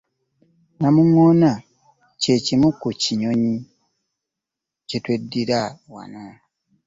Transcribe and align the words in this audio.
Namuŋŋoona 0.79 1.51
kye 2.21 2.35
kimu 2.45 2.69
ku 2.81 2.89
binyonyi 3.01 3.53
bye 4.87 4.97
tweddira 5.03 5.59
wano. 5.93 6.23